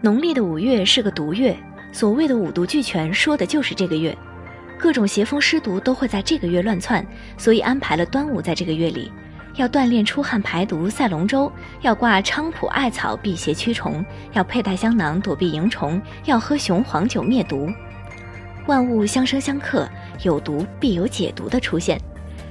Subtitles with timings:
[0.00, 1.56] 农历的五月是个毒月，
[1.90, 4.16] 所谓的五毒俱全，说的就是这个月。
[4.78, 7.04] 各种邪风湿毒都会在这个月乱窜，
[7.36, 9.10] 所以安排了端午在这个月里，
[9.56, 11.50] 要锻炼出汗排毒赛龙舟，
[11.80, 14.04] 要挂菖蒲艾草辟邪驱虫，
[14.34, 17.68] 要佩戴香囊躲避蝇虫，要喝雄黄酒灭毒。
[18.68, 19.88] 万物相生相克，
[20.22, 22.00] 有毒必有解毒的出现。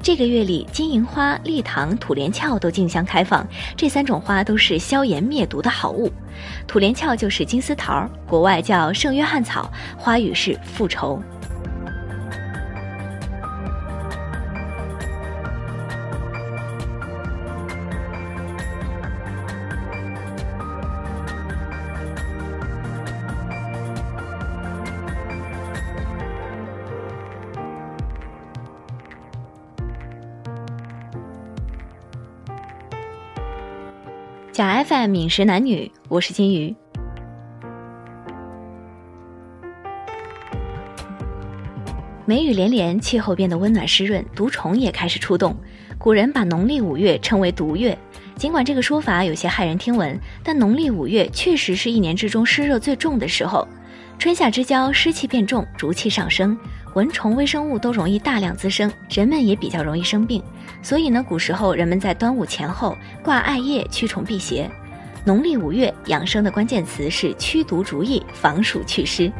[0.00, 3.46] 这个月里，金银花、立堂、土连翘都竞相开放，
[3.76, 6.10] 这三种花都是消炎灭毒的好物。
[6.66, 11.20] 土连翘就是金丝桃，国外叫圣约翰草，花语是复仇。
[34.58, 36.74] 假 FM 饮食男女，我是金鱼。
[42.26, 45.56] 梅雨连连，气候变得温暖湿润，毒虫也开始出动。
[45.96, 47.96] 古人把农历五月称为毒月，
[48.34, 53.64] 尽管这个说法有些骇人听闻，但农历五月确实是一年之中湿热最重的时候。
[54.18, 56.58] 春夏之交，湿气变重，浊气上升，
[56.98, 60.42] 蚊虫、微生物都容易大量滋生，人们也比较容易生病。
[60.82, 64.68] 所以呢，古时候人们在端午前后挂艾叶驱虫辟邪。
[65.24, 69.30] 农历五月养生的关键词是驱毒逐疫、防暑祛湿。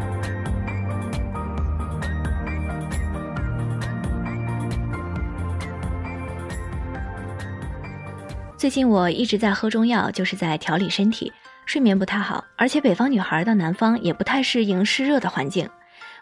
[8.56, 11.32] 最近我一直在喝中药，就是在调理身体。
[11.66, 15.68] 睡眠不太好，而且北方女孩到南方也不太适应湿热的环境。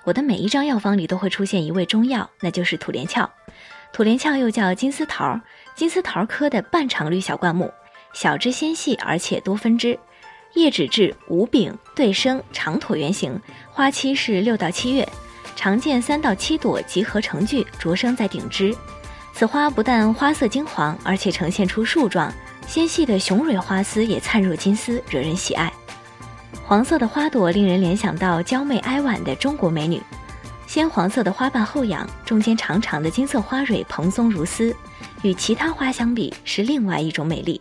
[0.07, 3.29] 我的每一张药方里都会出现一味中药，那就是土连翘。
[3.93, 5.41] 土连翘又叫金丝桃，
[5.75, 7.69] 金丝桃科的半常绿小灌木，
[8.13, 9.99] 小枝纤细而且多分支，
[10.55, 13.37] 叶脂质，无柄，对生，长椭圆形，
[13.69, 15.09] 花期是六到七月，
[15.57, 18.73] 常见三到七朵集合成聚，着生在顶枝。
[19.33, 22.33] 此花不但花色金黄，而且呈现出树状。
[22.69, 25.73] 纤细的雄蕊花丝也灿若金丝，惹人喜爱。
[26.69, 30.03] 黄色的花朵令人联想到娇媚哀婉的中国美女。
[30.67, 34.75] 鲜黄色的花瓣后仰，中间长长的金色花蕊蓬松如丝，
[35.23, 37.61] 与其他花相比是另外一种美丽。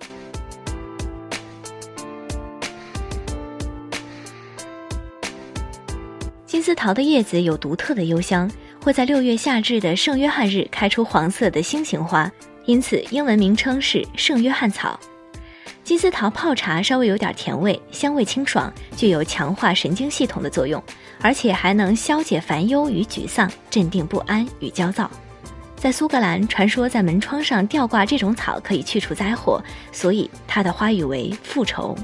[6.47, 8.49] 金丝桃的叶子有独特的幽香，
[8.81, 12.31] 会在六月夏至的圣约翰日开出黄色的星形花。
[12.65, 14.99] 因此，英文名称是圣约翰草。
[15.85, 20.83] 金丝桃泡茶稍微有点甜味，香味清爽，具有强化神经系统的作用，
[21.21, 25.07] 而且还能消解烦忧与沮丧，镇定不安与焦躁。
[25.75, 31.95] 在苏格兰，传说在门窗上吊挂这种草可以去除灾祸，所以它的花语为复仇。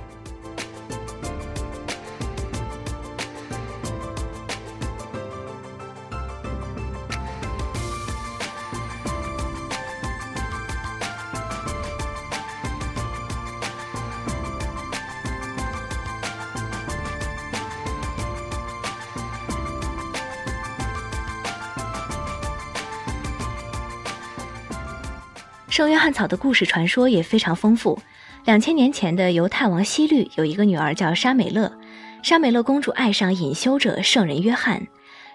[25.82, 28.00] 圣约翰草的故事传说也非常丰富。
[28.46, 31.74] 两千年前的犹太王希律有一个女儿叫莎美勒，
[32.22, 34.86] 莎美勒公主爱上隐修者圣人约翰，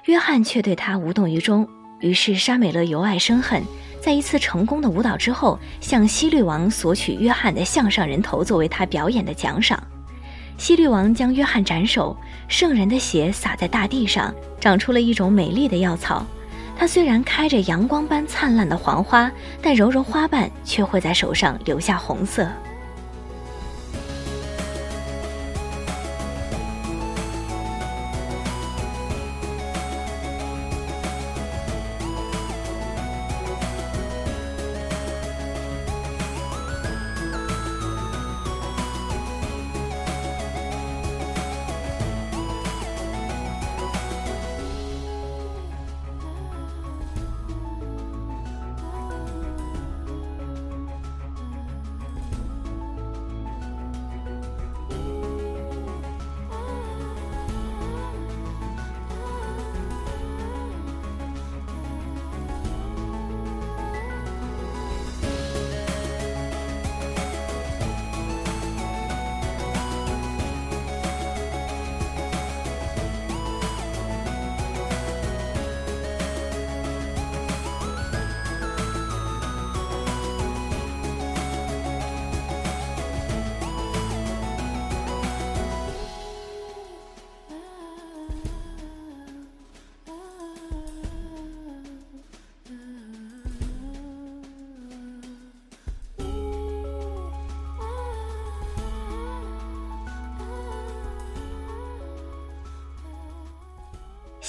[0.05, 1.69] 约翰却对她无动于衷。
[1.99, 3.61] 于是莎美勒由爱生恨，
[4.01, 9.83] 在一次成功的舞蹈之后，向希律王索取约翰的项上人头作为他表演的奖赏。
[10.56, 16.25] 希律王将约翰斩首，圣人的血洒在大地上，长出了一种美丽的药草。
[16.78, 19.31] 它虽然开着阳光般灿烂的黄花，
[19.62, 22.47] 但柔柔花瓣却会在手上留下红色。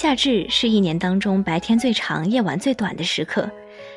[0.00, 3.50] 夏至是一年当中白天最长、夜晚最短的时刻，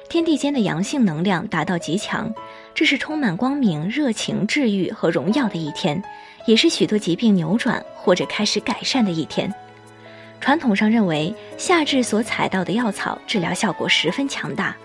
[0.09, 2.33] 天地间的阳性能量达到极强，
[2.73, 6.03] 这是充满光明、热情、治愈和荣耀的一天，
[6.47, 9.53] 也是许多疾病扭转或者开始改善的一天。
[10.39, 14.75] 传统上认为，夏至所采到的药草治疗效果十分强大，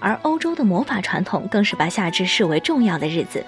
[0.00, 3.44] 而欧洲的魔法传统更是把夏至视为重要的日子。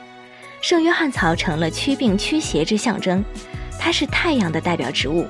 [0.61, 3.25] 圣约翰草成了驱病驱邪之象征，
[3.81, 5.27] 它是太阳的代表植物。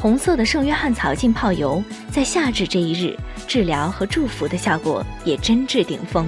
[0.00, 3.14] 红色的圣约翰草浸泡油，在夏至这一日，
[3.46, 6.26] 治疗和祝福的效果也真至顶峰。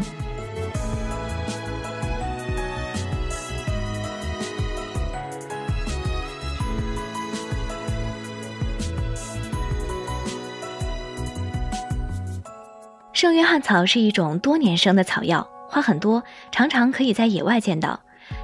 [13.15, 17.99] 圣约翰草是一种多年生的草药，花很多，常常可以在野外见到。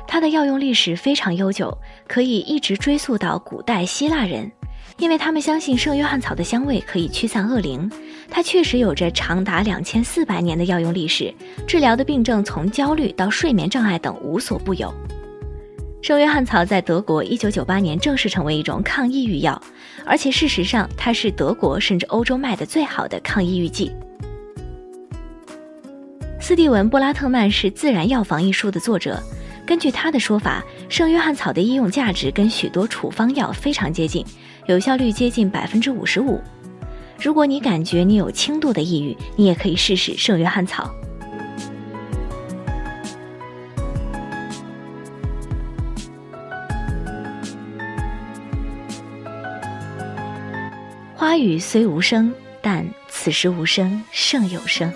[0.07, 1.77] 它的药用历史非常悠久，
[2.07, 4.51] 可以一直追溯到古代希腊人，
[4.99, 7.91] 因为他们相信圣约翰草的香味可以驱散恶灵。
[8.31, 11.33] 它确实有着长达两千四百年的药用历史，
[11.67, 14.93] 治疗的病症从焦虑到睡眠障碍等无所不有。
[16.03, 19.61] 圣约翰草在德国一九九八年正式成为一种抗抑郁药，
[20.05, 23.91] 而且事实上它是德国甚至欧洲卖的最好的抗抑郁剂。
[26.41, 29.21] 斯蒂文·布拉特曼是《自然药房》一书的作者。
[29.69, 34.25] 根据他的说法，圣约翰草的医用价值跟许多处方药非常接近，
[34.65, 36.41] 有效率接近百分之五十五。
[37.21, 40.91] 如果你感觉你有轻度的抑郁，你也可以试试圣约翰草。
[51.15, 52.33] 花语虽无声，
[52.63, 54.91] 但此时无声胜有声。